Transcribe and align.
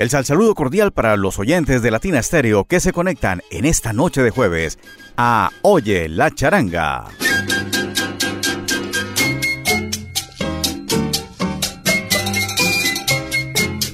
El 0.00 0.08
saludo 0.08 0.54
cordial 0.54 0.92
para 0.92 1.14
los 1.18 1.38
oyentes 1.38 1.82
de 1.82 1.90
Latina 1.90 2.20
Estéreo 2.20 2.64
que 2.64 2.80
se 2.80 2.90
conectan 2.90 3.42
en 3.50 3.66
esta 3.66 3.92
noche 3.92 4.22
de 4.22 4.30
jueves 4.30 4.78
a 5.14 5.50
Oye 5.60 6.08
la 6.08 6.30
Charanga. 6.30 7.04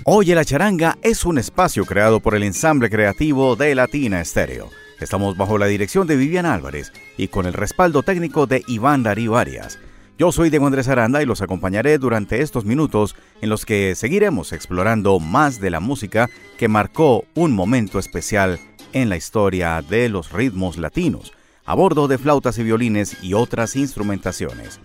Oye 0.04 0.36
la 0.36 0.44
Charanga 0.44 0.96
es 1.02 1.24
un 1.24 1.38
espacio 1.38 1.84
creado 1.84 2.20
por 2.20 2.36
el 2.36 2.44
ensamble 2.44 2.88
creativo 2.88 3.56
de 3.56 3.74
Latina 3.74 4.20
Estéreo. 4.20 4.70
Estamos 5.00 5.36
bajo 5.36 5.58
la 5.58 5.66
dirección 5.66 6.06
de 6.06 6.14
Vivian 6.14 6.46
Álvarez 6.46 6.92
y 7.16 7.26
con 7.26 7.46
el 7.46 7.52
respaldo 7.52 8.04
técnico 8.04 8.46
de 8.46 8.62
Iván 8.68 9.02
Darío 9.02 9.36
Arias. 9.36 9.80
Yo 10.18 10.32
soy 10.32 10.48
Diego 10.48 10.66
Andrés 10.66 10.88
Aranda 10.88 11.22
y 11.22 11.26
los 11.26 11.42
acompañaré 11.42 11.98
durante 11.98 12.40
estos 12.40 12.64
minutos 12.64 13.14
en 13.42 13.50
los 13.50 13.66
que 13.66 13.94
seguiremos 13.94 14.54
explorando 14.54 15.20
más 15.20 15.60
de 15.60 15.68
la 15.68 15.78
música 15.78 16.30
que 16.56 16.68
marcó 16.68 17.26
un 17.34 17.52
momento 17.52 17.98
especial 17.98 18.58
en 18.94 19.10
la 19.10 19.18
historia 19.18 19.84
de 19.86 20.08
los 20.08 20.32
ritmos 20.32 20.78
latinos, 20.78 21.34
a 21.66 21.74
bordo 21.74 22.08
de 22.08 22.16
flautas 22.16 22.56
y 22.56 22.62
violines 22.62 23.22
y 23.22 23.34
otras 23.34 23.76
instrumentaciones. 23.76 24.80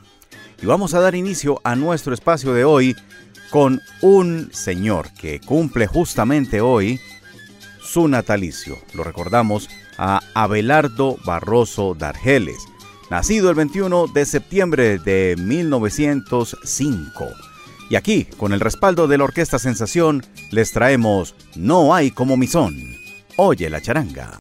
Y 0.61 0.65
vamos 0.65 0.93
a 0.95 0.99
dar 0.99 1.15
inicio 1.15 1.61
a 1.63 1.77
nuestro 1.77 2.13
espacio 2.13 2.53
de 2.53 2.65
hoy 2.65 2.93
con 3.51 3.79
un 4.01 4.49
señor 4.51 5.13
que 5.13 5.39
cumple 5.39 5.87
justamente 5.87 6.59
hoy 6.59 6.99
su 7.81 8.09
natalicio. 8.09 8.77
Lo 8.93 9.05
recordamos 9.05 9.69
a 9.97 10.19
Abelardo 10.33 11.15
Barroso 11.23 11.95
Dargeles 11.97 12.67
nacido 13.11 13.49
el 13.49 13.55
21 13.55 14.07
de 14.07 14.25
septiembre 14.25 14.97
de 14.97 15.35
1905. 15.37 17.27
Y 17.89 17.97
aquí, 17.97 18.23
con 18.37 18.53
el 18.53 18.61
respaldo 18.61 19.09
de 19.09 19.17
la 19.17 19.25
Orquesta 19.25 19.59
Sensación, 19.59 20.23
les 20.49 20.71
traemos 20.71 21.35
No 21.57 21.93
hay 21.93 22.11
como 22.11 22.37
mi 22.37 22.47
son. 22.47 22.73
Oye 23.35 23.69
la 23.69 23.81
charanga. 23.81 24.39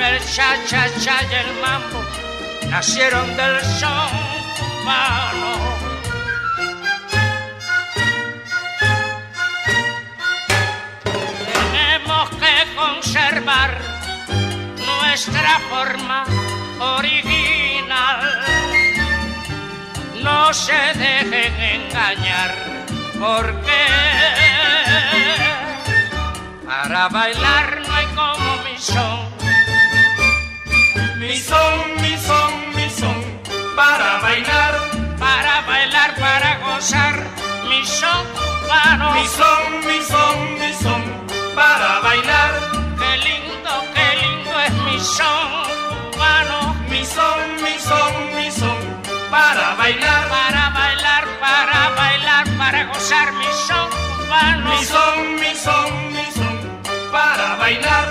El 0.00 0.18
cha-cha-cha 0.24 1.16
y 1.30 1.34
el 1.34 1.60
mambo 1.60 2.02
nacieron 2.68 3.36
del 3.36 3.60
son 3.80 4.08
cubano. 4.58 5.54
Tenemos 11.52 12.30
que 12.30 12.74
conservar 12.74 13.80
nuestra 14.76 15.60
forma 15.70 16.24
original. 16.80 18.20
No 20.22 20.52
se 20.54 20.72
dejen 20.72 21.60
engañar 21.60 22.54
porque 23.20 23.86
para 26.66 27.08
bailar 27.08 27.82
no 27.86 27.94
hay 27.94 28.06
como 28.06 28.56
mi 28.64 28.78
son 28.78 29.33
mi 31.34 31.40
son, 31.40 31.96
mi 32.00 32.16
son, 32.16 32.52
mi 32.76 32.88
son, 32.90 33.16
para 33.74 34.20
bailar, 34.20 34.74
para 35.18 35.62
bailar, 35.62 36.14
para 36.14 36.58
gozar, 36.58 37.16
mi 37.68 37.84
son 37.84 38.24
cubano. 38.38 39.12
Mi 39.14 39.26
son, 39.26 39.64
mi 39.88 39.98
son, 40.10 40.36
mi 40.60 40.72
son, 40.82 41.02
para 41.56 41.98
bailar. 42.06 42.52
Qué 43.00 43.16
lindo, 43.26 43.72
qué 43.94 44.08
lindo 44.22 44.60
es 44.60 44.74
mi 44.86 45.00
son 45.00 45.48
cubano. 46.12 46.76
Mi 46.88 47.04
son, 47.04 47.40
mi 47.64 47.74
son, 47.88 48.12
mi 48.36 48.48
son, 48.52 48.78
para 49.28 49.74
bailar, 49.74 50.28
para 50.28 50.70
bailar, 50.70 51.24
para 51.40 51.80
bailar, 51.96 52.44
para 52.56 52.84
gozar, 52.84 53.32
mi 53.32 53.50
son 53.66 53.88
cubano. 53.90 54.70
Mi 54.70 54.84
son, 54.84 55.34
mi 55.40 55.52
son, 55.56 56.12
mi 56.12 56.26
son, 56.36 56.56
para 57.10 57.56
bailar. 57.56 58.06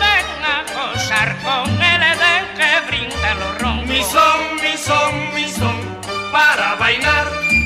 Ven 0.00 0.28
a 0.54 0.56
gozar 0.72 1.36
con 1.44 1.68
Edén 1.82 1.91
roncos. 3.60 3.86
Mi 3.86 4.02
son, 4.02 4.40
mi 4.62 4.76
son, 4.76 5.34
mi 5.34 5.48
son, 5.48 5.76
para 6.32 6.76
bailar. 6.76 7.61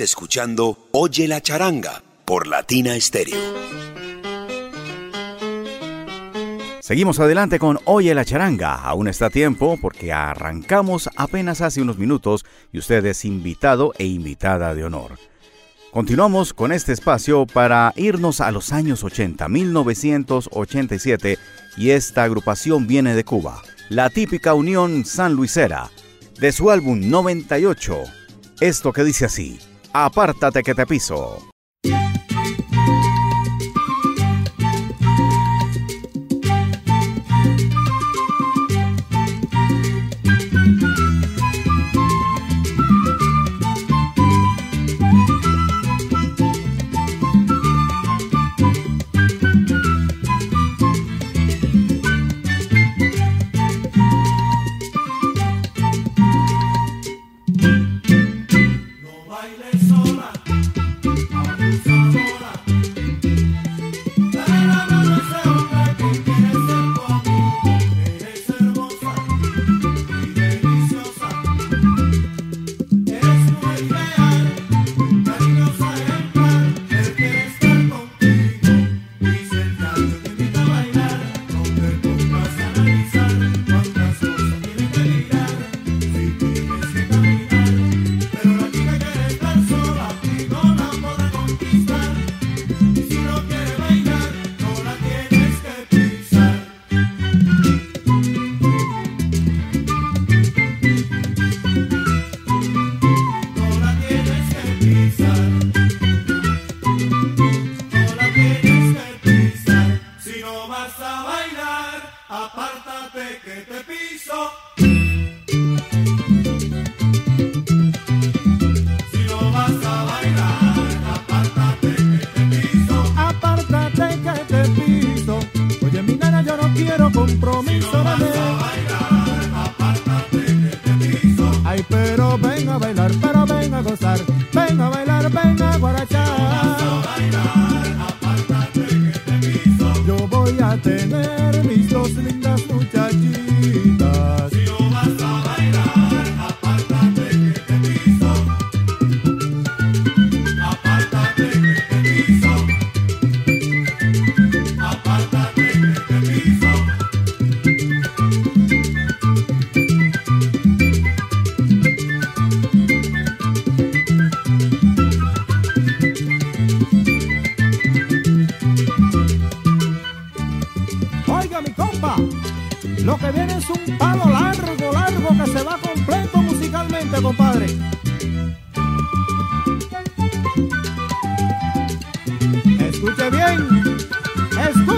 Escuchando 0.00 0.88
Oye 0.92 1.28
la 1.28 1.40
charanga 1.40 2.02
por 2.24 2.46
Latina 2.46 2.98
Stereo. 2.98 3.36
Seguimos 6.80 7.20
adelante 7.20 7.58
con 7.58 7.78
Oye 7.84 8.14
la 8.14 8.24
charanga. 8.24 8.76
Aún 8.76 9.08
está 9.08 9.28
tiempo 9.28 9.78
porque 9.80 10.12
arrancamos 10.12 11.10
apenas 11.16 11.60
hace 11.60 11.82
unos 11.82 11.98
minutos 11.98 12.44
y 12.72 12.78
usted 12.78 13.04
es 13.04 13.24
invitado 13.24 13.92
e 13.98 14.06
invitada 14.06 14.74
de 14.74 14.84
honor. 14.84 15.18
Continuamos 15.90 16.54
con 16.54 16.72
este 16.72 16.92
espacio 16.92 17.44
para 17.44 17.92
irnos 17.96 18.40
a 18.40 18.50
los 18.50 18.72
años 18.72 19.04
80, 19.04 19.46
1987, 19.48 21.38
y 21.76 21.90
esta 21.90 22.24
agrupación 22.24 22.86
viene 22.86 23.14
de 23.14 23.24
Cuba, 23.24 23.60
la 23.90 24.08
típica 24.08 24.54
Unión 24.54 25.04
San 25.04 25.34
Luisera, 25.34 25.90
de 26.40 26.50
su 26.52 26.70
álbum 26.70 27.10
98. 27.10 28.04
Esto 28.60 28.92
que 28.92 29.04
dice 29.04 29.26
así, 29.26 29.58
Apártate 29.92 30.62
que 30.62 30.74
te 30.74 30.86
piso. 30.86 31.51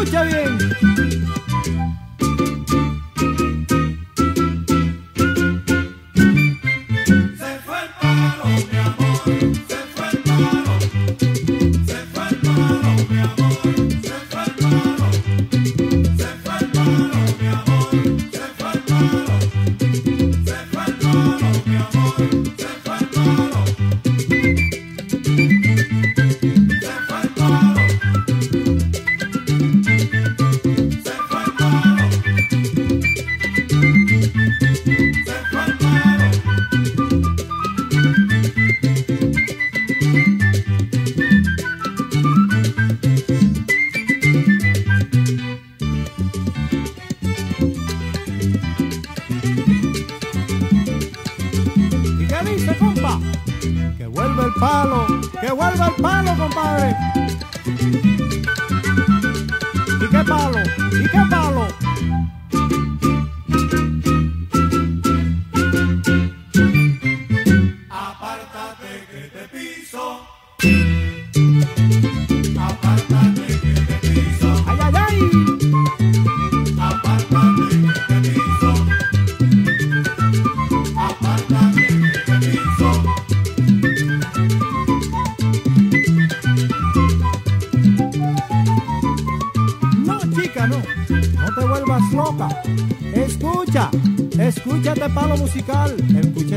escucha 0.05 0.23
bien. 0.25 1.24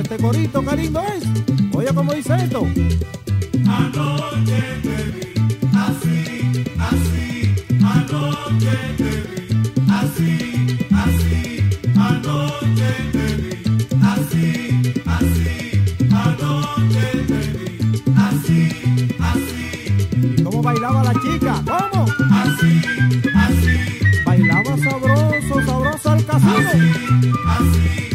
este 0.09 0.23
corito, 0.23 0.63
qué 0.63 0.75
lindo 0.77 1.01
es. 1.01 1.23
Oye, 1.75 1.93
¿cómo 1.93 2.13
dice 2.13 2.33
esto? 2.35 2.65
Anoche 3.67 4.61
te 4.81 4.95
vi, 5.11 5.33
así, 5.75 6.63
así, 6.79 7.55
anoche 7.83 8.77
te 8.97 9.03
vi, 9.03 9.43
así, 9.91 10.31
así, 10.95 11.35
anoche 11.99 12.91
te 13.11 13.25
vi, 13.35 13.51
así, 14.01 14.47
así, 15.05 15.55
anoche 16.09 17.07
te 17.27 17.41
vi, 17.57 17.67
así, 18.15 18.59
así. 19.19 19.67
¿Y 20.37 20.43
cómo 20.43 20.61
bailaba 20.61 21.03
la 21.03 21.13
chica? 21.15 21.61
¿Cómo? 21.65 22.05
Así, 22.31 22.81
así. 23.35 23.75
Bailaba 24.25 24.77
sabroso, 24.77 25.65
sabroso 25.65 26.09
al 26.11 26.25
casino. 26.25 26.69
Así, 26.69 27.31
así. 27.57 28.06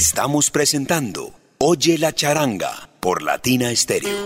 Estamos 0.00 0.50
presentando 0.50 1.34
Oye 1.58 1.98
la 1.98 2.14
charanga 2.14 2.88
por 3.00 3.20
Latina 3.20 3.68
Stereo. 3.76 4.16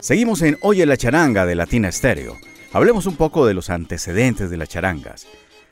Seguimos 0.00 0.42
en 0.42 0.58
Oye 0.62 0.84
la 0.84 0.96
charanga 0.96 1.46
de 1.46 1.54
Latina 1.54 1.92
Stereo. 1.92 2.36
Hablemos 2.72 3.06
un 3.06 3.14
poco 3.14 3.46
de 3.46 3.54
los 3.54 3.70
antecedentes 3.70 4.50
de 4.50 4.56
las 4.56 4.68
charangas. 4.68 5.28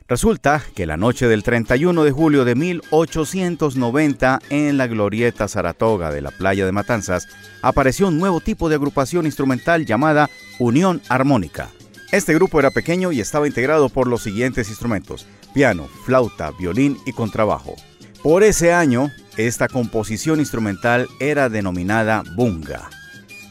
Resulta 0.07 0.63
que 0.77 0.87
la 0.87 0.97
noche 0.97 1.27
del 1.27 1.43
31 1.43 2.05
de 2.05 2.13
julio 2.13 2.45
de 2.45 2.55
1890 2.55 4.39
en 4.51 4.77
la 4.77 4.87
glorieta 4.87 5.49
Saratoga 5.49 6.13
de 6.13 6.21
la 6.21 6.31
playa 6.31 6.65
de 6.65 6.71
Matanzas 6.71 7.27
apareció 7.61 8.07
un 8.07 8.21
nuevo 8.21 8.41
tipo 8.41 8.69
de 8.69 8.77
agrupación 8.77 9.27
instrumental 9.27 9.85
llamada 9.85 10.31
Unión 10.61 11.03
Armónica. 11.09 11.71
Este 12.13 12.35
grupo 12.35 12.61
era 12.61 12.71
pequeño 12.71 13.11
y 13.11 13.21
estaba 13.21 13.49
integrado 13.49 13.89
por 13.89 14.07
los 14.07 14.23
siguientes 14.23 14.69
instrumentos, 14.69 15.27
piano, 15.53 15.89
flauta, 16.05 16.53
violín 16.53 16.99
y 17.05 17.13
contrabajo. 17.13 17.75
Por 18.23 18.45
ese 18.45 18.73
año, 18.73 19.11
esta 19.37 19.69
composición 19.69 20.39
instrumental 20.39 21.09
era 21.19 21.49
denominada 21.49 22.23
bunga. 22.37 22.91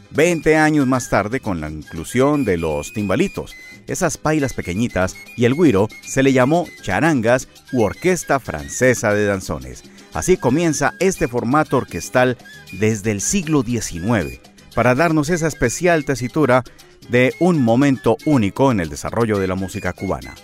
Veinte 0.09 0.55
años 0.55 0.87
más 0.87 1.09
tarde, 1.09 1.41
con 1.41 1.59
la 1.59 1.69
inclusión 1.69 2.45
de 2.45 2.57
los 2.57 2.93
timbalitos, 2.93 3.53
esas 3.87 4.17
pailas 4.17 4.53
pequeñitas 4.53 5.15
y 5.35 5.43
el 5.43 5.53
guiro, 5.53 5.89
se 6.01 6.23
le 6.23 6.31
llamó 6.31 6.65
charangas 6.81 7.49
u 7.73 7.83
orquesta 7.83 8.39
francesa 8.39 9.13
de 9.13 9.25
danzones. 9.25 9.83
Así 10.13 10.37
comienza 10.37 10.93
este 11.01 11.27
formato 11.27 11.75
orquestal 11.75 12.37
desde 12.71 13.11
el 13.11 13.19
siglo 13.19 13.63
XIX, 13.63 14.39
para 14.73 14.95
darnos 14.95 15.29
esa 15.29 15.47
especial 15.47 16.05
tesitura 16.05 16.63
de 17.09 17.33
un 17.39 17.61
momento 17.61 18.17
único 18.25 18.71
en 18.71 18.79
el 18.79 18.89
desarrollo 18.89 19.39
de 19.39 19.47
la 19.47 19.55
música 19.55 19.93
cubana. 19.93 20.35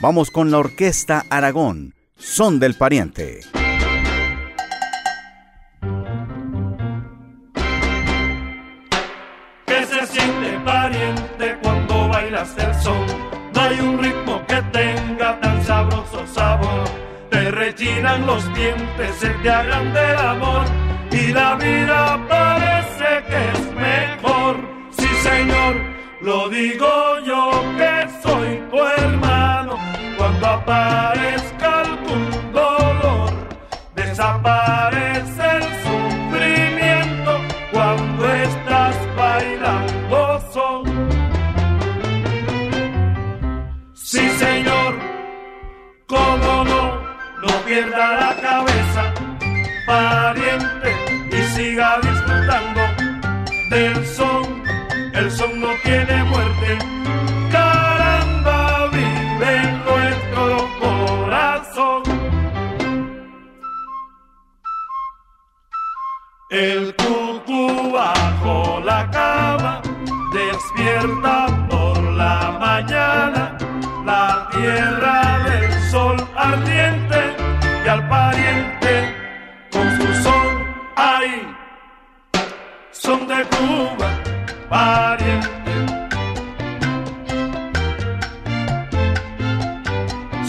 Vamos 0.00 0.30
con 0.30 0.50
la 0.50 0.58
Orquesta 0.58 1.24
Aragón, 1.30 1.94
Son 2.16 2.58
del 2.58 2.74
Pariente. 2.74 3.40
Que 9.66 9.86
se 9.86 10.06
siente 10.06 10.58
pariente 10.64 11.58
cuando 11.62 12.08
bailas 12.08 12.54
el 12.58 12.74
son. 12.82 13.06
No 13.54 13.60
hay 13.60 13.80
un 13.80 14.02
ritmo 14.02 14.44
que 14.46 14.60
tenga 14.72 15.40
tan 15.40 15.64
sabroso 15.64 16.26
sabor. 16.26 16.84
Te 17.30 17.50
rechinan 17.50 18.26
los 18.26 18.44
dientes, 18.54 19.16
se 19.18 19.28
te 19.28 19.50
agranda 19.50 20.10
el 20.10 20.18
amor 20.18 20.64
y 21.10 21.32
la 21.32 21.54
vida 21.56 22.26
parece 22.28 23.24
que 23.28 23.50
es 23.52 23.74
mejor. 23.74 24.56
Sí, 24.98 25.06
señor 25.22 25.81
lo 26.22 26.48
digo 26.48 27.18
yo 27.26 27.50
que 27.76 28.08
soy 28.22 28.62
tu 28.70 28.78
hermano. 28.78 29.76
Cuando 30.16 30.46
aparezca 30.46 31.80
algún 31.80 32.52
dolor, 32.52 33.30
desaparece 33.96 35.42
el 35.56 35.64
sufrimiento 35.82 37.40
cuando 37.72 38.32
estás 38.34 38.96
bailando 39.16 40.40
sol. 40.52 40.84
Sí, 43.94 44.28
señor, 44.38 44.94
cómo 46.06 46.64
no, 46.64 47.00
no 47.42 47.48
pierda 47.66 48.12
la 48.20 48.36
cabeza, 48.40 49.14
pariente, 49.86 50.94
y 51.32 51.42
siga 51.56 51.98
disfrutando 52.00 52.80
del 53.70 54.06
sol. 54.06 54.41
El 55.22 55.30
son 55.30 55.60
no 55.60 55.68
tiene 55.84 56.24
muerte, 56.24 56.78
caramba, 57.52 58.88
vive 58.88 59.54
nuestro 59.86 60.68
corazón. 60.80 62.02
El 66.50 66.96
cucú 66.96 67.92
bajo 67.92 68.80
la 68.84 69.08
cama 69.12 69.80
despierta 70.34 71.46
por 71.70 72.02
la 72.02 72.56
mañana. 72.58 73.56
La 74.04 74.48
tierra 74.50 75.38
del 75.44 75.90
sol 75.92 76.16
ardiente 76.34 77.36
y 77.84 77.88
al 77.88 78.08
pariente 78.08 79.14
con 79.70 79.86
su 79.96 80.22
son. 80.24 80.66
Ahí 80.96 81.46
son 82.90 83.28
de 83.28 83.44
Cuba 83.44 84.21
pariente. 84.72 85.48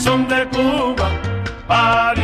Son 0.04 0.28
de 0.30 0.48
Cuba 0.54 1.10
pariente 1.68 2.23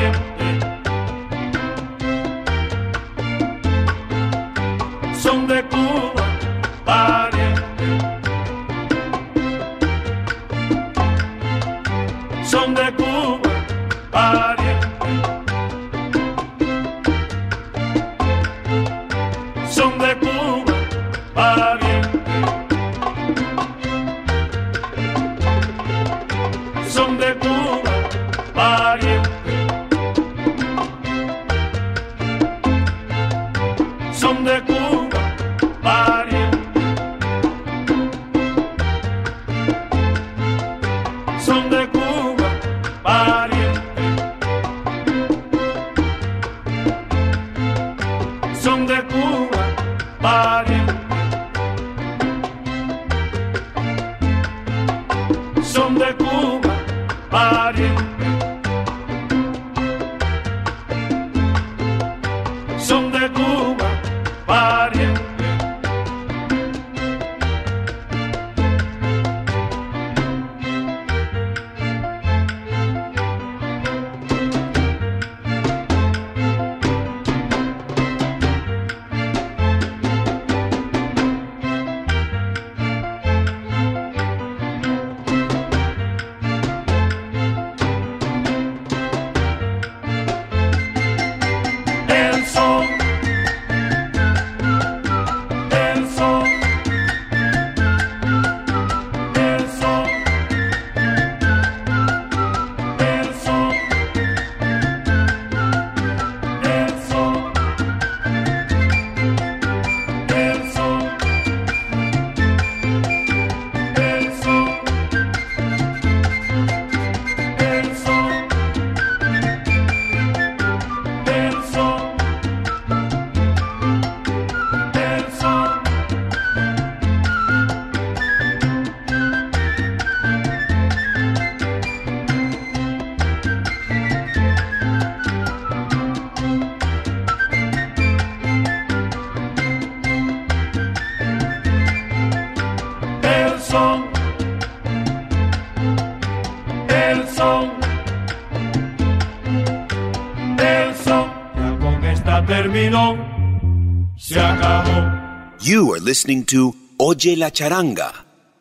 You 155.69 155.93
are 155.93 156.01
listening 156.01 156.45
to 156.45 156.73
Oye 156.97 157.35
la 157.35 157.51
Charanga 157.51 158.11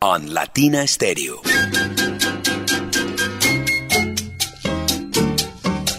on 0.02 0.34
Latina 0.34 0.86
Stereo. 0.86 1.40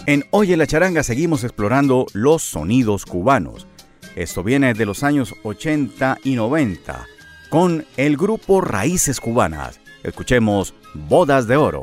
En 0.06 0.24
Oye 0.30 0.56
la 0.56 0.68
Charanga 0.68 1.02
seguimos 1.02 1.42
explorando 1.42 2.06
los 2.12 2.44
sonidos 2.44 3.06
cubanos. 3.06 3.66
Esto 4.14 4.44
viene 4.44 4.72
de 4.72 4.86
los 4.86 5.02
años 5.02 5.34
80 5.42 6.18
y 6.22 6.36
90 6.36 7.04
con 7.48 7.84
el 7.96 8.16
grupo 8.16 8.60
Raíces 8.60 9.18
Cubanas. 9.18 9.80
Escuchemos 10.04 10.74
Bodas 10.94 11.48
de 11.48 11.56
Oro. 11.56 11.82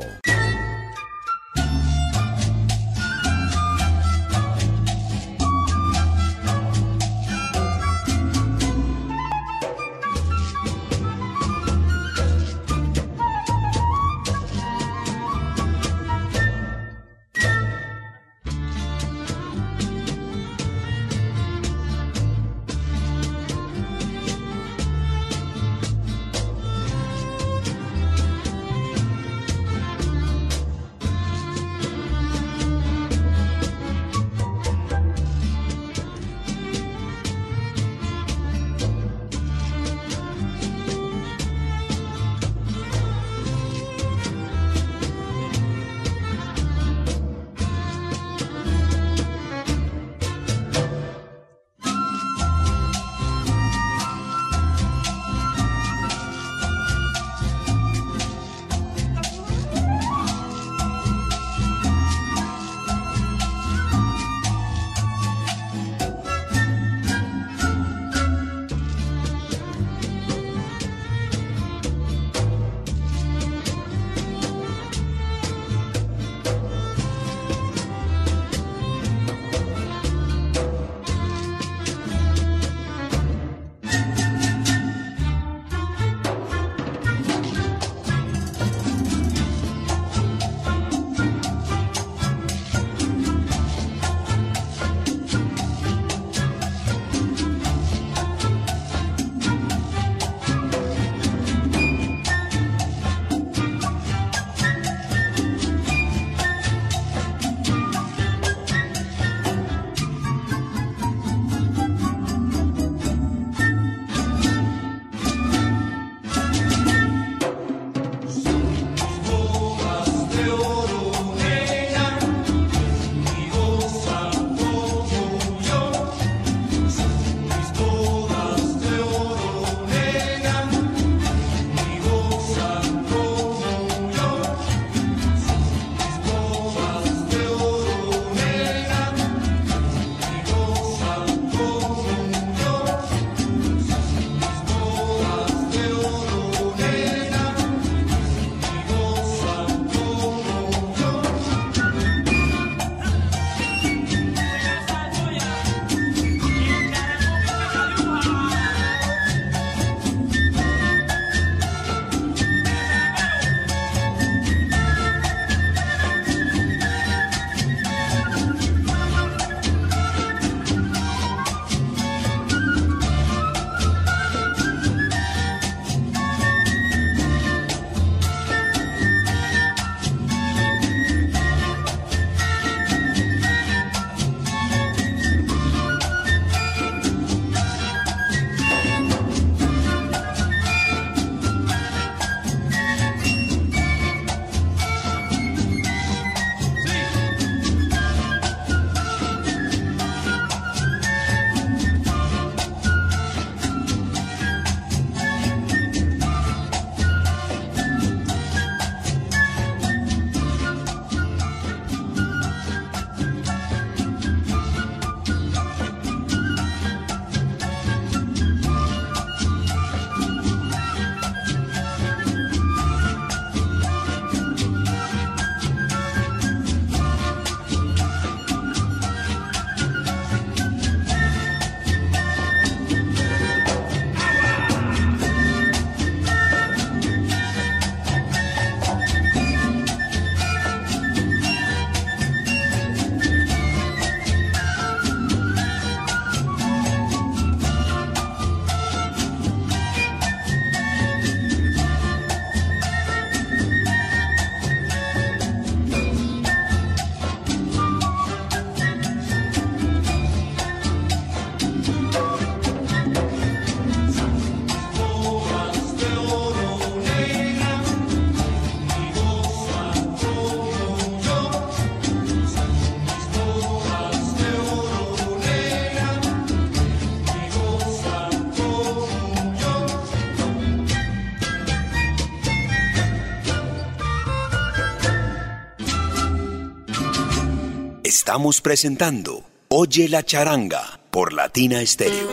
Estamos 288.28 288.60
presentando 288.60 289.42
Oye 289.68 290.06
la 290.06 290.22
charanga 290.22 291.00
por 291.10 291.32
Latina 291.32 291.80
Stereo. 291.86 292.28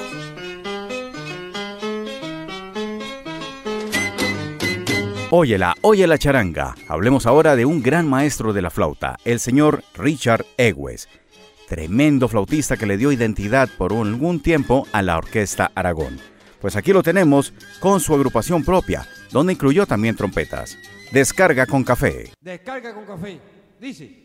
Óyela, 5.31 5.73
oye 5.79 6.05
la 6.05 6.17
charanga. 6.17 6.75
Hablemos 6.89 7.25
ahora 7.25 7.55
de 7.55 7.63
un 7.63 7.81
gran 7.81 8.10
maestro 8.10 8.51
de 8.51 8.62
la 8.62 8.71
flauta, 8.71 9.15
el 9.23 9.39
señor 9.39 9.86
Richard 9.93 10.45
Egues. 10.58 11.08
Tremendo 11.69 12.27
flautista 12.27 12.75
que 12.75 12.88
le 12.88 12.97
dio 12.97 13.13
identidad 13.13 13.69
por 13.77 13.93
algún 13.93 14.41
tiempo 14.41 14.86
a 14.91 15.01
la 15.01 15.17
Orquesta 15.17 15.71
Aragón. 15.75 16.19
Pues 16.60 16.75
aquí 16.75 16.91
lo 16.91 17.03
tenemos 17.03 17.53
con 17.79 18.01
su 18.01 18.13
agrupación 18.13 18.65
propia, 18.65 19.08
donde 19.31 19.53
incluyó 19.53 19.86
también 19.86 20.17
trompetas. 20.17 20.77
Descarga 21.13 21.65
con 21.65 21.86
café. 21.86 22.34
Descarga 22.41 22.93
con 22.93 23.05
café. 23.05 23.39
Dice. 23.79 24.25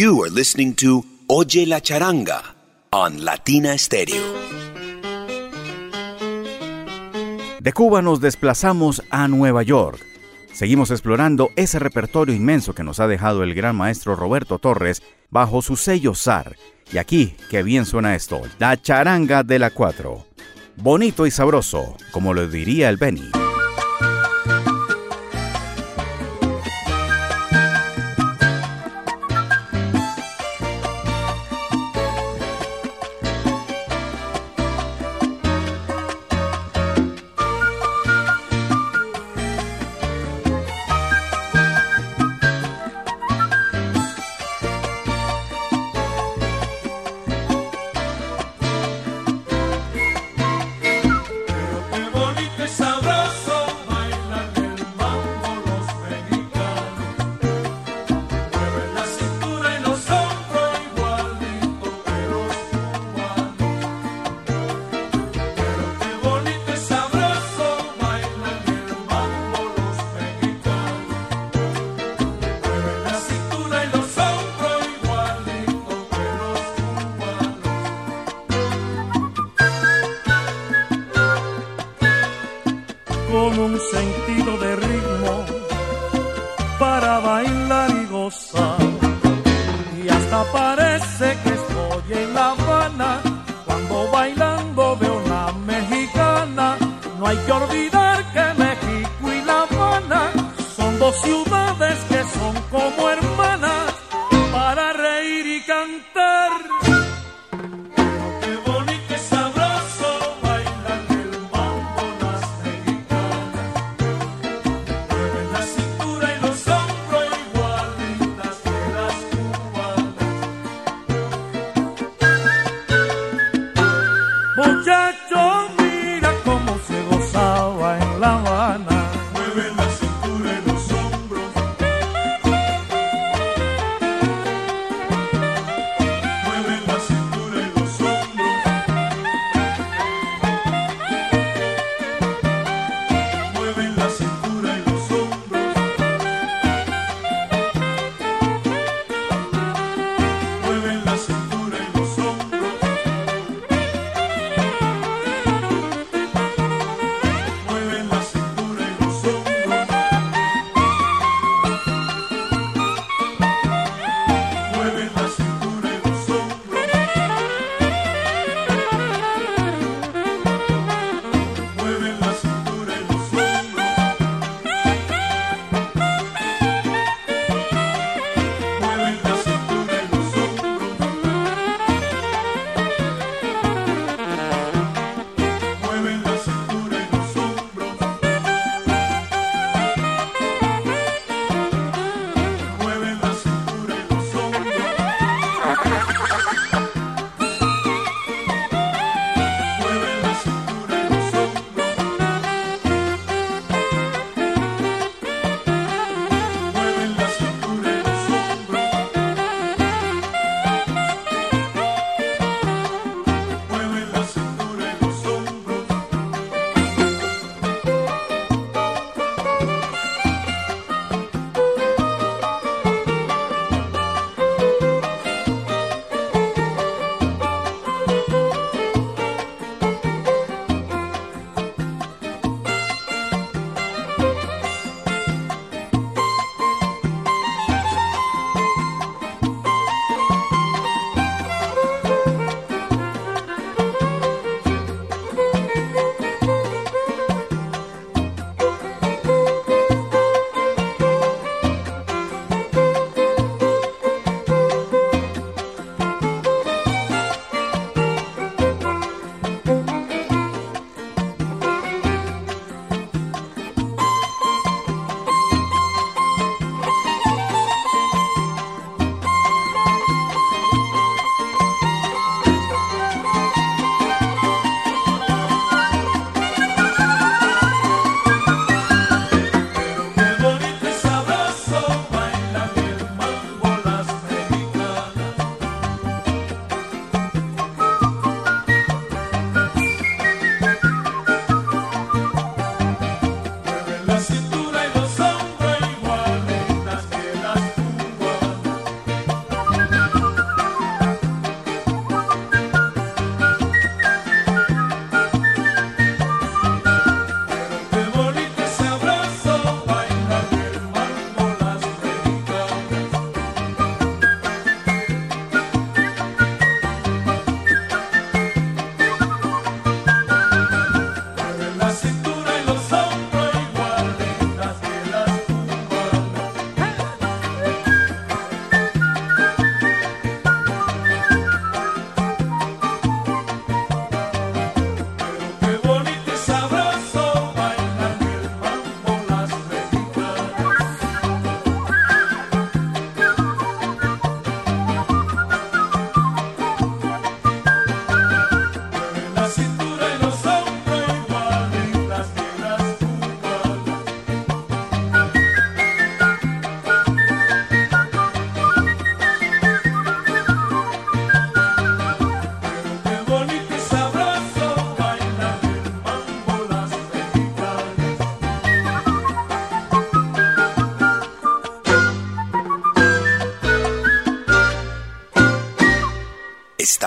You 0.00 0.24
are 0.24 0.30
listening 0.30 0.72
to 0.76 1.04
Oye 1.26 1.66
la 1.66 1.82
Charanga 1.82 2.40
on 2.90 3.22
Latina 3.22 3.76
Stereo. 3.76 4.22
De 7.60 7.72
Cuba 7.74 8.00
nos 8.00 8.22
desplazamos 8.22 9.02
a 9.10 9.28
Nueva 9.28 9.62
York. 9.62 10.00
Seguimos 10.54 10.90
explorando 10.90 11.50
ese 11.54 11.78
repertorio 11.78 12.34
inmenso 12.34 12.74
que 12.74 12.82
nos 12.82 12.98
ha 12.98 13.08
dejado 13.08 13.42
el 13.42 13.52
gran 13.52 13.76
maestro 13.76 14.16
Roberto 14.16 14.58
Torres 14.58 15.02
bajo 15.28 15.60
su 15.60 15.76
sello 15.76 16.14
SAR. 16.14 16.56
Y 16.90 16.96
aquí, 16.96 17.34
qué 17.50 17.62
bien 17.62 17.84
suena 17.84 18.14
esto, 18.14 18.40
la 18.58 18.80
charanga 18.80 19.42
de 19.42 19.58
la 19.58 19.68
4. 19.68 20.24
Bonito 20.76 21.26
y 21.26 21.30
sabroso, 21.30 21.94
como 22.10 22.32
lo 22.32 22.48
diría 22.48 22.88
el 22.88 22.96
Benny. 22.96 23.30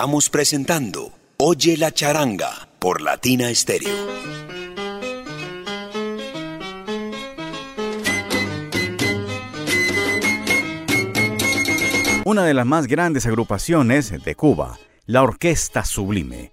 Estamos 0.04 0.28
presentando 0.28 1.12
Oye 1.38 1.78
la 1.78 1.90
charanga 1.90 2.68
por 2.78 3.00
Latina 3.00 3.48
Stereo. 3.54 3.88
Una 12.26 12.44
de 12.44 12.52
las 12.52 12.66
más 12.66 12.86
grandes 12.86 13.24
agrupaciones 13.24 14.22
de 14.22 14.34
Cuba, 14.34 14.78
la 15.06 15.22
Orquesta 15.22 15.86
Sublime. 15.86 16.52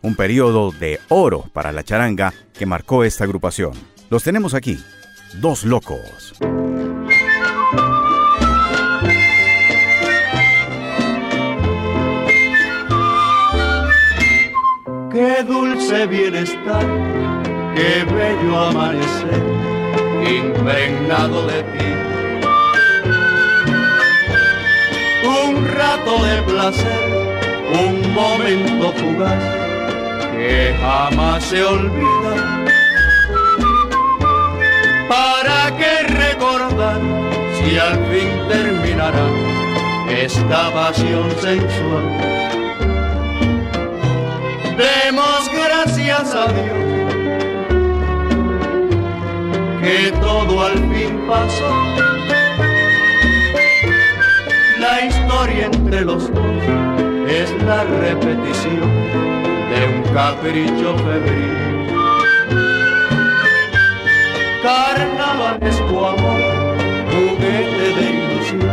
Un 0.00 0.16
periodo 0.16 0.72
de 0.72 0.98
oro 1.10 1.44
para 1.52 1.72
la 1.72 1.84
charanga 1.84 2.32
que 2.58 2.64
marcó 2.64 3.04
esta 3.04 3.24
agrupación. 3.24 3.74
Los 4.08 4.22
tenemos 4.22 4.54
aquí, 4.54 4.82
Dos 5.34 5.64
Locos. 5.64 6.32
Qué 15.16 15.42
dulce 15.44 16.06
bienestar, 16.08 16.84
qué 17.74 18.04
bello 18.04 18.54
amanecer, 18.54 19.42
impregnado 20.28 21.46
de 21.46 21.62
ti. 21.72 21.88
Un 25.24 25.66
rato 25.68 26.22
de 26.22 26.42
placer, 26.42 27.32
un 27.72 28.12
momento 28.12 28.92
fugaz, 28.92 29.42
que 30.36 30.76
jamás 30.82 31.42
se 31.44 31.64
olvida. 31.64 32.64
¿Para 35.08 35.74
qué 35.78 36.02
recordar 36.12 37.00
si 37.54 37.78
al 37.78 37.94
fin 38.10 38.48
terminará 38.50 39.26
esta 40.10 40.70
pasión 40.74 41.30
sensual? 41.40 42.65
Gracias 46.06 46.34
a 46.34 46.52
Dios 46.52 46.68
que 49.82 50.12
todo 50.20 50.66
al 50.66 50.74
fin 50.74 51.20
pasó. 51.28 51.70
La 54.78 55.04
historia 55.04 55.66
entre 55.72 56.02
los 56.02 56.32
dos 56.32 56.62
es 57.28 57.50
la 57.64 57.84
repetición 57.84 58.88
de 59.70 59.96
un 59.96 60.14
capricho 60.14 60.96
febril. 60.98 61.86
Carnaval 64.62 65.58
es 65.60 65.76
tu 65.88 66.04
amor, 66.04 66.40
juguete 67.10 67.94
de 67.96 68.10
ilusión. 68.10 68.70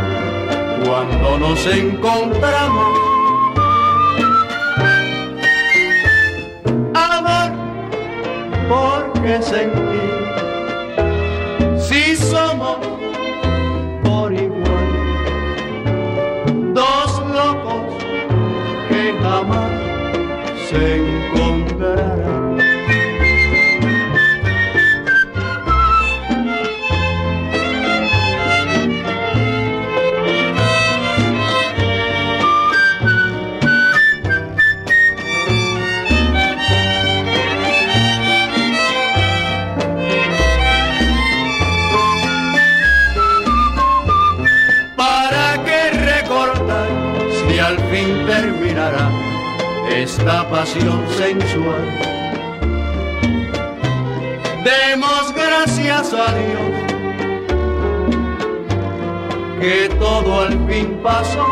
Cuando 0.84 1.38
nos 1.38 1.66
encontramos 1.66 3.03
porque 8.68 9.42
sentir 9.42 10.24
si 11.78 12.16
somos 12.16 12.78
por 14.02 14.32
igual 14.32 14.88
dos 16.72 17.22
locos 17.32 18.02
que 18.88 19.14
jamás 19.22 19.70
se 20.68 20.96
encontrarán. 20.96 22.33
Esta 49.94 50.48
pasión 50.50 51.06
sensual. 51.08 51.84
Demos 54.64 55.32
gracias 55.34 56.12
a 56.12 56.34
Dios 56.34 56.74
que 59.60 59.88
todo 60.00 60.40
al 60.40 60.68
fin 60.68 60.98
pasó. 61.02 61.46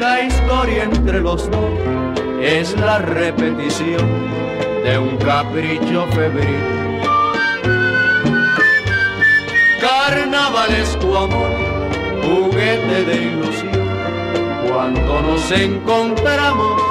La 0.00 0.22
historia 0.22 0.84
entre 0.84 1.20
los 1.20 1.48
dos 1.50 1.70
es 2.42 2.78
la 2.80 2.98
repetición 2.98 4.06
de 4.84 4.98
un 4.98 5.16
capricho 5.18 6.06
febril. 6.08 6.64
Carnaval 9.80 10.74
es 10.74 10.98
tu 10.98 11.16
amor, 11.16 11.50
juguete 12.22 13.04
de 13.04 13.16
ilusión 13.16 13.85
cuando 14.66 15.22
nos 15.22 15.50
encontramos. 15.50 16.82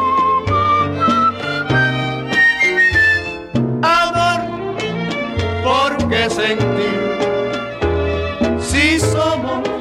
Amor, 3.81 4.41
¿por 5.63 6.09
qué 6.09 6.29
sentir 6.29 7.15
si 8.59 8.99
somos 8.99 9.74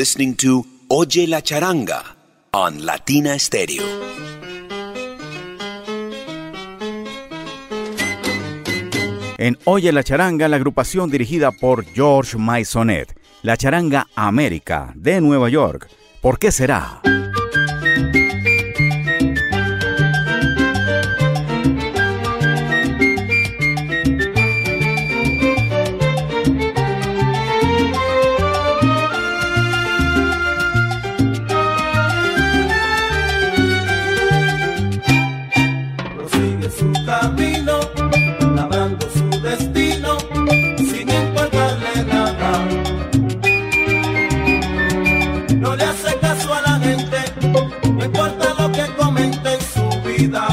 listening 0.00 0.34
to 0.34 0.64
Oye 0.88 1.26
la 1.26 1.42
Charanga 1.42 2.02
on 2.52 2.86
Latina 2.86 3.38
Stereo. 3.38 3.84
En 9.36 9.58
Oye 9.64 9.92
la 9.92 10.02
Charanga, 10.02 10.48
la 10.48 10.56
agrupación 10.56 11.10
dirigida 11.10 11.52
por 11.52 11.84
George 11.84 12.38
Maisonet, 12.38 13.14
la 13.42 13.58
Charanga 13.58 14.06
América 14.14 14.90
de 14.96 15.20
Nueva 15.20 15.50
York. 15.50 15.90
¿Por 16.22 16.38
qué 16.38 16.50
será? 16.50 17.02
vida. 50.20 50.49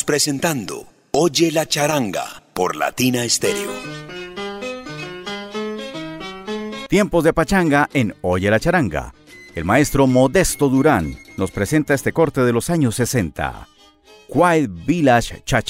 Presentando 0.00 0.86
Oye 1.12 1.52
la 1.52 1.66
charanga 1.66 2.42
por 2.54 2.76
Latina 2.76 3.28
Stereo. 3.28 3.70
Tiempos 6.88 7.22
de 7.24 7.34
pachanga 7.34 7.90
en 7.92 8.14
Oye 8.22 8.50
la 8.50 8.58
charanga. 8.58 9.12
El 9.54 9.66
maestro 9.66 10.06
Modesto 10.06 10.70
Durán 10.70 11.18
nos 11.36 11.50
presenta 11.50 11.92
este 11.92 12.12
corte 12.12 12.40
de 12.40 12.54
los 12.54 12.70
años 12.70 12.94
60. 12.94 13.68
Quiet 14.32 14.70
Village 14.86 15.42
Cha 15.44 15.60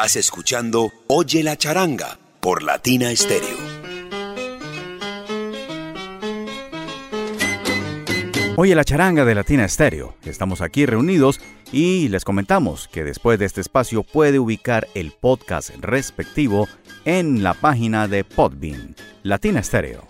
Estás 0.00 0.16
escuchando 0.16 0.90
Oye 1.08 1.42
la 1.42 1.58
charanga 1.58 2.18
por 2.40 2.62
Latina 2.62 3.14
Stereo. 3.14 3.58
Oye 8.56 8.74
la 8.74 8.82
charanga 8.82 9.26
de 9.26 9.34
Latina 9.34 9.68
Stereo. 9.68 10.14
Estamos 10.24 10.62
aquí 10.62 10.86
reunidos 10.86 11.38
y 11.70 12.08
les 12.08 12.24
comentamos 12.24 12.88
que 12.88 13.04
después 13.04 13.38
de 13.38 13.44
este 13.44 13.60
espacio 13.60 14.02
puede 14.02 14.38
ubicar 14.38 14.88
el 14.94 15.12
podcast 15.12 15.68
respectivo 15.80 16.66
en 17.04 17.42
la 17.42 17.52
página 17.52 18.08
de 18.08 18.24
Podbean, 18.24 18.96
Latina 19.22 19.62
Stereo. 19.62 20.08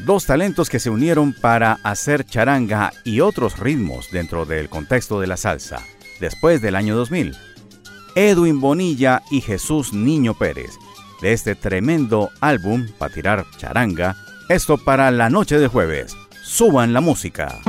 Dos 0.00 0.26
talentos 0.26 0.68
que 0.68 0.80
se 0.80 0.90
unieron 0.90 1.32
para 1.32 1.78
hacer 1.82 2.26
charanga 2.26 2.92
y 3.06 3.20
otros 3.20 3.58
ritmos 3.58 4.10
dentro 4.10 4.44
del 4.44 4.68
contexto 4.68 5.18
de 5.18 5.28
la 5.28 5.38
salsa, 5.38 5.82
después 6.20 6.60
del 6.60 6.76
año 6.76 6.94
2000 6.94 7.34
Edwin 8.14 8.60
Bonilla 8.60 9.22
y 9.30 9.40
Jesús 9.40 9.92
Niño 9.92 10.34
Pérez, 10.34 10.78
de 11.20 11.32
este 11.32 11.54
tremendo 11.54 12.30
álbum 12.40 12.86
para 12.98 13.12
tirar 13.12 13.46
charanga, 13.56 14.16
esto 14.48 14.78
para 14.78 15.10
la 15.10 15.30
noche 15.30 15.58
de 15.58 15.68
jueves. 15.68 16.16
Suban 16.44 16.92
la 16.92 17.00
música. 17.00 17.60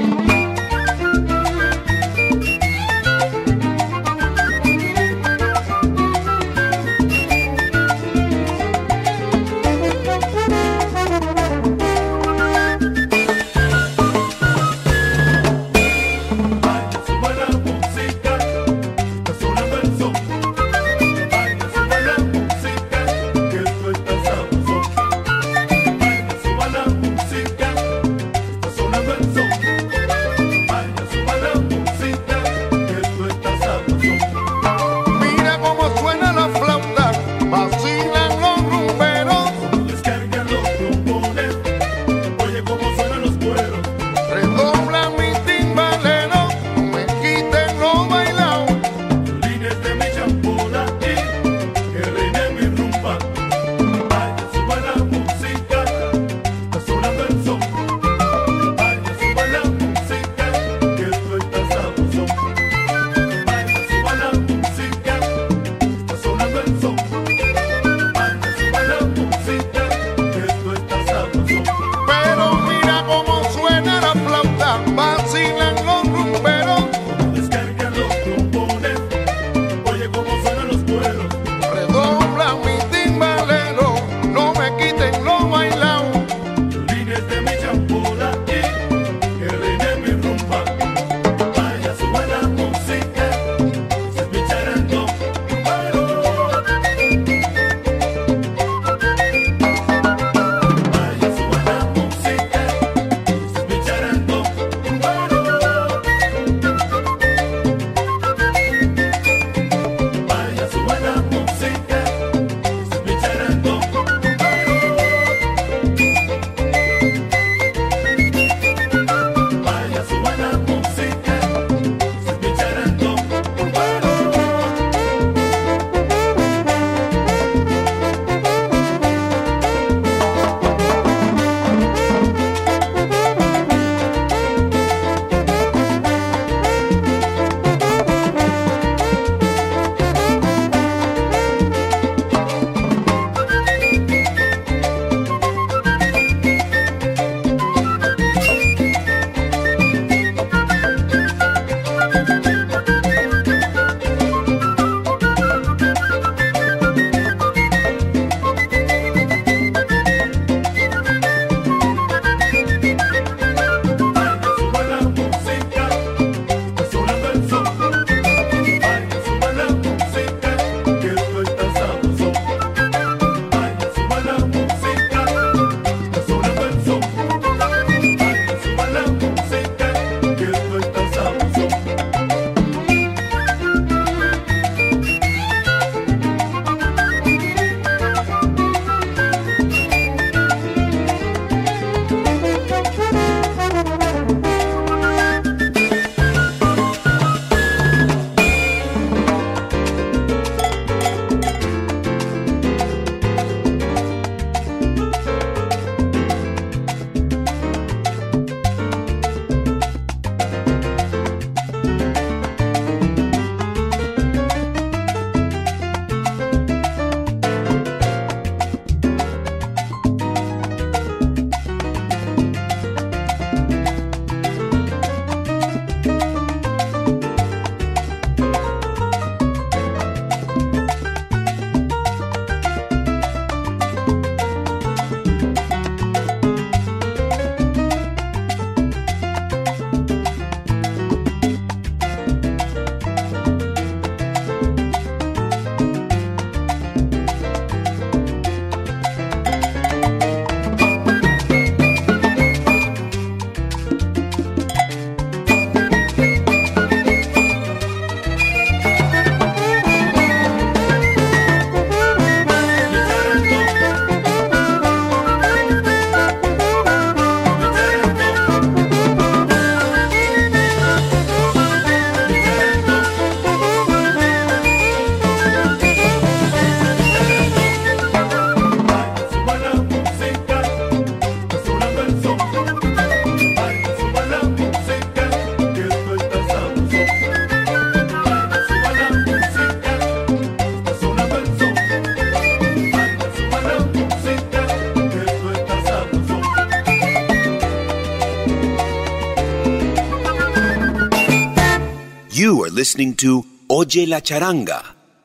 Listening 302.81 303.13
to 303.13 303.45
Oye 303.67 304.07
la 304.07 304.21
Charanga 304.21 304.81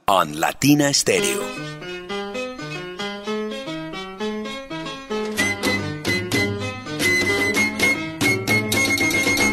on 0.08 0.38
Latina 0.38 0.92
Stereo. 0.92 1.40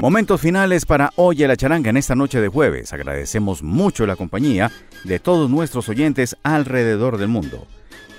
Momentos 0.02 0.42
finales 0.42 0.86
para 0.86 1.12
Oye 1.16 1.48
la 1.48 1.56
Charanga 1.56 1.92
en 1.92 1.96
esta 1.96 2.14
noche 2.14 2.42
de 2.42 2.50
jueves. 2.50 2.92
Agradecemos 2.92 3.64
mucho 3.64 4.06
la 4.06 4.18
compañía 4.18 4.70
de 5.06 5.20
todos 5.20 5.50
nuestros 5.50 5.88
oyentes 5.88 6.36
alrededor 6.44 7.18
del 7.18 7.30
mundo. 7.30 7.66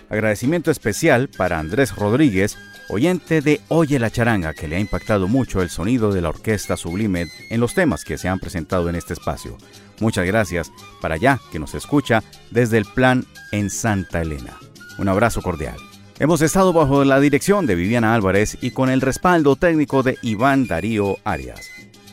Agradecimiento 0.08 0.70
especial 0.70 1.28
para 1.28 1.58
Andrés 1.58 1.94
Rodríguez, 1.94 2.56
oyente 2.88 3.40
de 3.40 3.60
Oye 3.68 3.98
la 3.98 4.10
Charanga, 4.10 4.54
que 4.54 4.68
le 4.68 4.76
ha 4.76 4.80
impactado 4.80 5.28
mucho 5.28 5.62
el 5.62 5.70
sonido 5.70 6.12
de 6.12 6.20
la 6.20 6.30
Orquesta 6.30 6.76
Sublime 6.76 7.26
en 7.50 7.60
los 7.60 7.74
temas 7.74 8.04
que 8.04 8.18
se 8.18 8.28
han 8.28 8.40
presentado 8.40 8.88
en 8.88 8.96
este 8.96 9.12
espacio. 9.12 9.56
Muchas 10.00 10.26
gracias 10.26 10.72
para 11.00 11.14
allá 11.14 11.40
que 11.52 11.58
nos 11.58 11.74
escucha 11.74 12.22
desde 12.50 12.78
el 12.78 12.84
plan 12.84 13.24
en 13.52 13.70
Santa 13.70 14.22
Elena. 14.22 14.56
Un 14.98 15.08
abrazo 15.08 15.42
cordial. 15.42 15.76
Hemos 16.18 16.42
estado 16.42 16.72
bajo 16.72 17.04
la 17.04 17.18
dirección 17.18 17.66
de 17.66 17.74
Viviana 17.74 18.14
Álvarez 18.14 18.56
y 18.60 18.70
con 18.70 18.88
el 18.88 19.00
respaldo 19.00 19.56
técnico 19.56 20.02
de 20.02 20.16
Iván 20.22 20.66
Darío 20.66 21.18
Arias. 21.24 21.68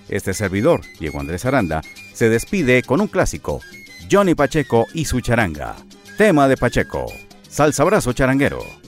Este 0.09 0.33
servidor, 0.33 0.81
Diego 0.99 1.19
Andrés 1.19 1.45
Aranda, 1.45 1.81
se 2.13 2.29
despide 2.29 2.81
con 2.81 2.99
un 2.99 3.07
clásico, 3.07 3.61
Johnny 4.11 4.35
Pacheco 4.35 4.87
y 4.93 5.05
su 5.05 5.21
charanga. 5.21 5.75
Tema 6.17 6.47
de 6.47 6.57
Pacheco. 6.57 7.05
Salsa 7.47 7.83
abrazo 7.83 8.11
charanguero. 8.13 8.80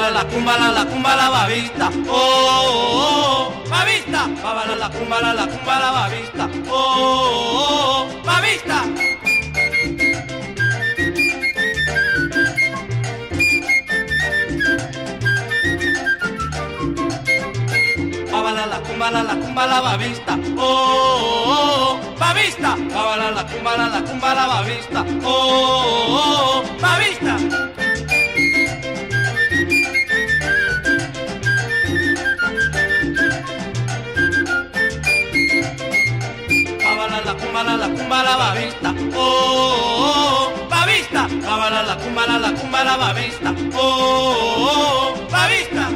Bábala 0.00 0.22
la 0.22 0.30
cúmbala, 0.30 0.72
la 0.72 0.86
cúmbala 0.86 1.28
babista. 1.28 1.90
Oh, 2.08 2.16
oh, 2.16 3.52
oh, 3.52 3.68
babista. 3.68 4.28
Bábala 4.42 4.74
la 4.74 4.88
cúmbala, 4.88 5.34
la 5.34 5.46
cúmbala 5.46 5.90
babista. 5.92 6.48
Oh, 6.70 6.72
oh, 6.72 8.08
oh, 8.08 8.22
babista. 8.24 8.84
Bábala 18.32 18.66
la 18.66 18.80
cúmbala, 18.80 19.22
la 19.22 19.34
cúmbala 19.36 19.80
babista. 19.82 20.38
Oh, 20.56 20.64
oh, 20.64 22.00
oh, 22.00 22.18
babista. 22.18 22.74
Bábala 22.94 23.32
la 23.32 23.46
cúmbala, 23.46 23.88
la 23.90 24.00
cúmbala 24.02 24.46
babista. 24.46 25.04
Oh, 25.22 25.28
oh, 25.28 26.62
oh, 26.64 26.80
babista. 26.80 27.36
Cumba 38.10 38.24
la 38.24 38.36
babista. 38.36 38.94
Oh, 39.14 39.18
oh, 39.18 40.52
oh, 40.58 40.68
babista. 40.68 41.28
Babala 41.46 41.82
la 41.84 41.94
cumba 41.96 42.26
la 42.26 42.38
la 42.82 42.96
babista. 42.96 43.54
Oh, 43.72 43.78
oh, 43.78 44.66
oh, 44.66 45.28
babista. 45.30 45.86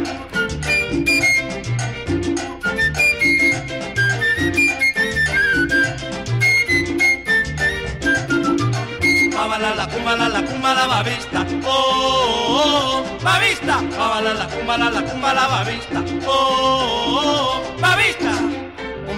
Babala 9.35 9.75
la 9.75 9.87
cumba 9.89 10.15
la 10.17 10.29
la 10.29 10.43
la 10.75 10.87
babista. 10.87 11.47
Oh, 11.67 11.69
oh, 11.69 12.61
oh, 12.63 13.25
babista. 13.25 13.83
Babala 13.99 14.35
la 14.35 14.47
cumba 14.47 14.79
la 14.79 14.91
la 14.91 15.03
la 15.35 15.49
babista. 15.49 16.05
Oh, 16.27 16.31
oh, 16.31 17.25
oh, 17.27 17.81
babista. 17.81 18.54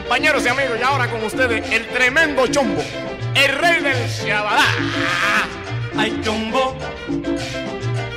Compañeros 0.06 0.44
y 0.46 0.48
amigos, 0.48 0.78
y 0.78 0.84
ahora 0.84 1.10
con 1.10 1.24
ustedes 1.24 1.68
el 1.72 1.84
tremendo 1.88 2.46
chombo, 2.46 2.80
el 3.34 3.58
rey 3.58 3.82
del 3.82 4.08
Shabadá. 4.08 4.62
Ay 5.98 6.20
chombo, 6.22 6.76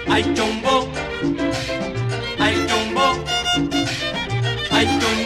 ay 0.08 0.32
chombo, 0.36 0.88
ay 2.38 2.68
chombo, 2.68 3.26
ay 4.70 5.00
chombo. 5.00 5.18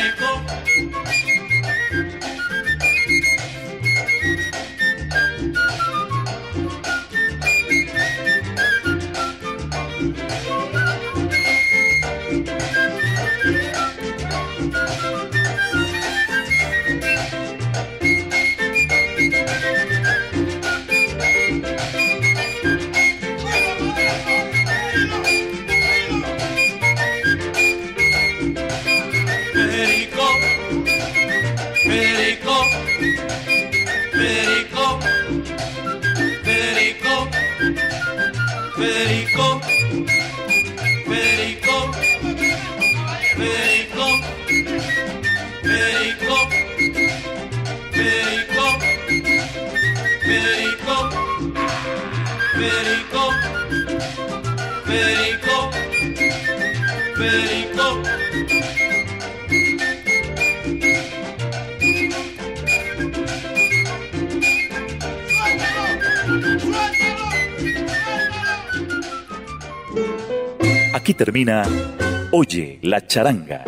México. 0.00 0.69
Termina 71.20 71.64
Oye 72.32 72.78
la 72.80 73.06
charanga. 73.06 73.62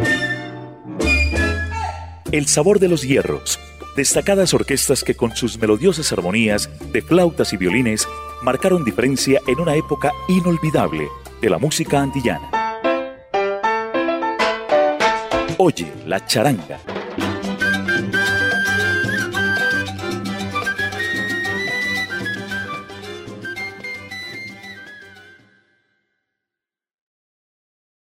El 2.31 2.47
sabor 2.47 2.79
de 2.79 2.89
los 2.89 3.03
hierros, 3.03 3.61
destacadas 3.95 4.55
orquestas 4.55 5.05
que 5.05 5.15
con 5.15 5.37
sus 5.37 5.59
melodiosas 5.59 6.11
armonías 6.15 6.71
de 6.95 7.03
flautas 7.03 7.53
y 7.53 7.59
violines 7.59 8.09
marcaron 8.43 8.87
diferencia 8.87 9.43
en 9.47 9.61
una 9.61 9.75
época 9.75 10.13
inolvidable 10.29 11.09
de 11.43 11.51
la 11.51 11.59
música 11.59 12.01
antillana. 12.01 12.51
Oye 15.59 15.93
la 16.07 16.25
charanga 16.25 16.81